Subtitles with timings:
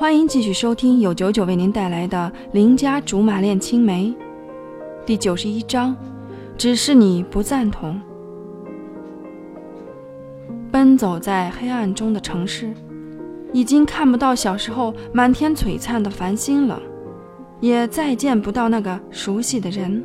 [0.00, 4.06] 欢迎继续收听由九九为您带来的《邻家竹马恋青梅》
[5.04, 5.94] 第九十一章。
[6.56, 8.00] 只是你不赞同。
[10.72, 12.72] 奔走在黑暗中的城市，
[13.52, 16.80] 已经看不到小时候满天璀璨的繁星了，
[17.60, 20.02] 也再见不到那个熟悉的人。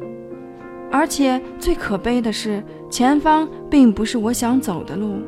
[0.91, 5.21] 而且最可悲的是，前方并不是我想走的路。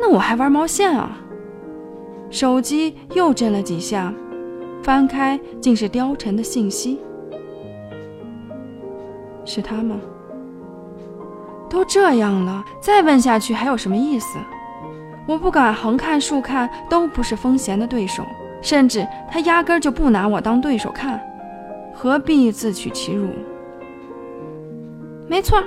[0.00, 1.20] 那我还玩毛线啊！
[2.30, 4.12] 手机又震了几下，
[4.82, 7.00] 翻开竟是貂蝉的信息。
[9.44, 9.96] 是他吗？
[11.68, 14.38] 都这样了，再问下去还有什么意思？
[15.26, 18.24] 我不敢横看竖看，都不是风贤的对手，
[18.62, 21.20] 甚至他压根就不拿我当对手看，
[21.94, 23.28] 何必自取其辱？
[25.28, 25.62] 没错，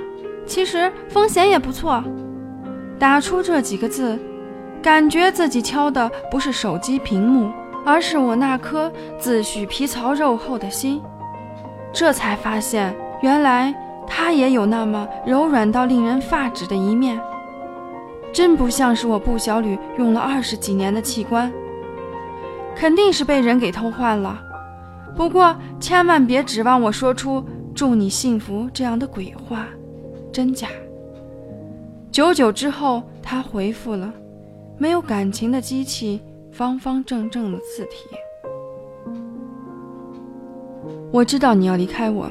[0.46, 2.02] 其实风贤也不错。
[2.98, 4.18] 打出这几个字，
[4.82, 7.50] 感觉自己敲的不是手机屏幕，
[7.84, 11.00] 而是我那颗自诩皮糙肉厚的心。
[11.92, 13.74] 这才发现，原来。
[14.12, 17.20] 他也有那么柔软到令人发指的一面，
[18.32, 21.50] 真不像是我布小吕用了二十几年的器官，
[22.74, 24.42] 肯定是被人给偷换了。
[25.16, 29.68] 不过千万别指望我说出“祝你幸福”这样的鬼话，
[30.32, 30.66] 真假？
[32.10, 34.12] 久久之后，他回复了，
[34.80, 38.08] 没有感情的机器，方方正正的字体。
[41.12, 42.30] 我知道你要离开我。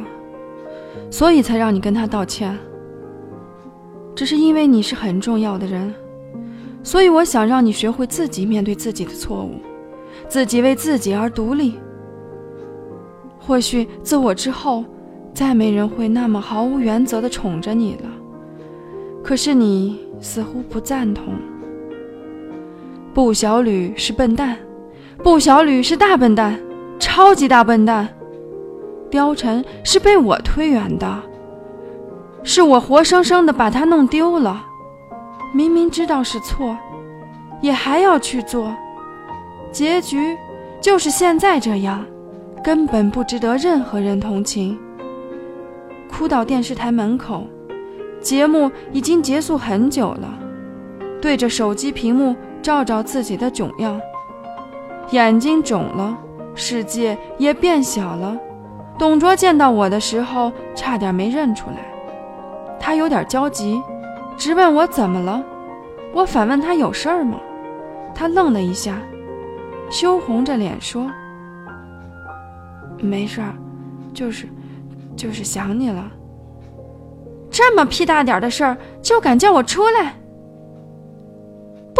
[1.11, 2.57] 所以才让你跟他道歉，
[4.15, 5.93] 只是因为你是很重要的人，
[6.83, 9.59] 所以我想让你学会自己面对自己的错误，
[10.27, 11.79] 自己为自己而独立。
[13.39, 14.83] 或许自我之后，
[15.33, 18.09] 再没人会那么毫无原则的宠着你了。
[19.23, 21.35] 可是你似乎不赞同。
[23.13, 24.55] 布小吕是笨蛋，
[25.23, 26.59] 布小吕是大笨蛋，
[26.99, 28.07] 超级大笨蛋。
[29.09, 31.19] 貂蝉是被我推远的，
[32.43, 34.63] 是我活生生的把他弄丢了。
[35.51, 36.77] 明明知道是错，
[37.61, 38.71] 也还要去做，
[39.71, 40.37] 结局
[40.79, 42.05] 就是现在这样，
[42.63, 44.77] 根本不值得任何人同情。
[46.11, 47.47] 哭到电视台门口，
[48.21, 50.37] 节目已经结束很久了，
[51.19, 53.99] 对着手机屏幕照照自己的囧样，
[55.11, 56.17] 眼睛肿了，
[56.55, 58.37] 世界也变小了。
[58.97, 61.77] 董卓见到我的时候，差点没认出来。
[62.79, 63.81] 他有点焦急，
[64.37, 65.43] 直问我怎么了。
[66.13, 67.39] 我反问他有事儿吗？
[68.13, 68.97] 他愣了一下，
[69.89, 71.09] 羞红着脸说
[72.99, 73.53] ：“没事儿，
[74.13, 74.47] 就是，
[75.15, 76.11] 就是想你了。
[77.49, 80.15] 这么屁大点的事儿就敢叫我出来？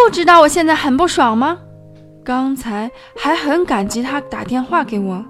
[0.06, 1.60] 不知道我现在很不爽吗？
[2.24, 5.24] 刚才还很感激他打电话给我。”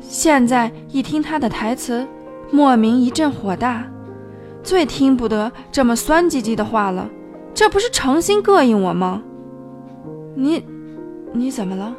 [0.00, 2.06] 现在一听他的台词，
[2.50, 3.84] 莫名一阵火大。
[4.62, 7.08] 最听不得这么酸唧唧的话了，
[7.52, 9.22] 这不是诚心膈应我吗？
[10.36, 10.64] 你，
[11.32, 11.94] 你怎么了？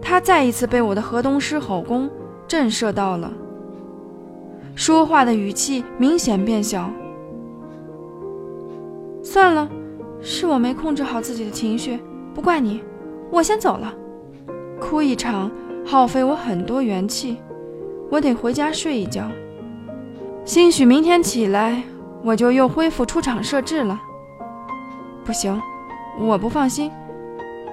[0.00, 2.08] 他再一次被我的河东狮吼功
[2.46, 3.32] 震慑到了，
[4.74, 6.90] 说话的语气明显变小。
[9.22, 9.68] 算了，
[10.24, 12.00] 是我没控制好自己的情绪，
[12.34, 12.82] 不怪你。
[13.30, 13.94] 我先走了，
[14.80, 15.50] 哭一场。
[15.86, 17.36] 耗费我很多元气，
[18.10, 19.28] 我得回家睡一觉。
[20.46, 21.82] 兴许明天起来
[22.22, 24.00] 我就又恢复出厂设置了。
[25.26, 25.60] 不行，
[26.18, 26.90] 我不放心。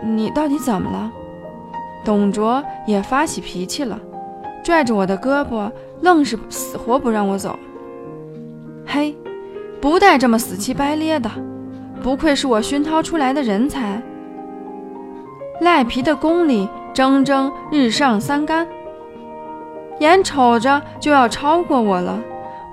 [0.04, 1.10] 你到底怎么了？
[2.04, 3.98] 董卓也发起脾气了，
[4.62, 7.58] 拽着我的胳膊，愣是死活不让我走。
[8.86, 9.16] 嘿，
[9.80, 11.32] 不带这么死乞白咧的，
[12.02, 14.02] 不愧是我熏陶出来的人才。
[15.62, 16.68] 赖皮的功力。
[16.94, 18.68] 蒸蒸日上三竿，
[20.00, 22.20] 眼瞅着就要超过我了，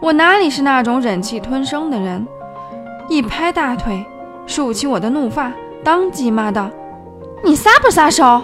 [0.02, 2.26] 我哪里是那种忍气吞声的人？
[3.08, 4.04] 一拍大腿，
[4.44, 5.52] 竖起我的怒发，
[5.84, 6.68] 当即骂道
[7.44, 8.42] ：“你撒不撒手？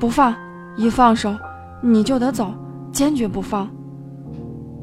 [0.00, 0.34] 不放！
[0.76, 1.32] 一放手，
[1.80, 2.52] 你就得走，
[2.90, 3.70] 坚决不放！”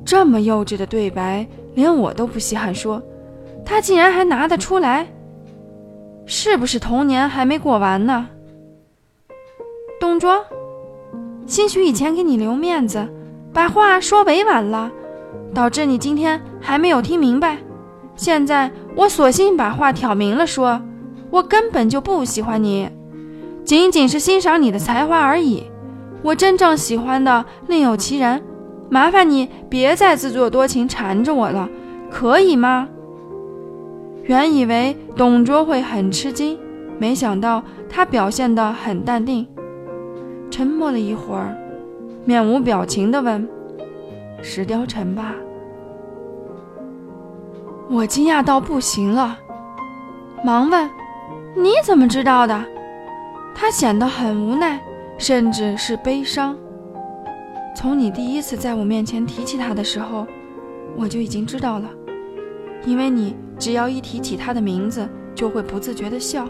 [0.06, 3.04] 这么幼稚的对白，连我都不稀罕说，
[3.70, 5.06] 他竟然还拿得出来，
[6.26, 8.30] 是不是童年还没过完呢？
[10.00, 10.42] 董卓，
[11.46, 13.06] 兴许以前给你留面子，
[13.52, 14.90] 把话说委婉了，
[15.54, 17.58] 导致你今天还没有听明白。
[18.16, 20.82] 现在我索性把话挑明了说，
[21.30, 22.90] 我根本就不喜欢你，
[23.66, 25.70] 仅仅是欣赏你的才华而已。
[26.24, 28.42] 我真正喜欢的另有其人，
[28.90, 31.68] 麻烦你别再自作多情缠着我了，
[32.10, 32.88] 可以吗？
[34.28, 36.60] 原以为董卓会很吃惊，
[37.00, 39.48] 没想到他表现得很淡定。
[40.52, 41.56] 沉默了一会儿，
[42.26, 43.48] 面无表情地问
[44.44, 45.34] ：“石貂蝉吧？”
[47.90, 49.38] 我惊讶到不行了，
[50.44, 50.90] 忙问
[51.56, 52.66] ：“你怎么知道的？”
[53.56, 54.80] 他显得很无奈，
[55.18, 56.56] 甚至是悲伤。
[57.74, 60.28] 从你第一次在我面前提起他的时候，
[60.98, 61.90] 我就已经知道了，
[62.86, 66.48] 因为你只要一提起他的名字，就会不自觉的笑。